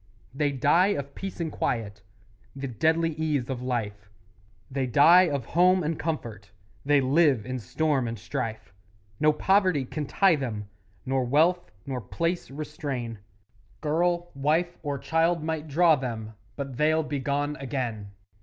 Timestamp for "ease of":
3.17-3.61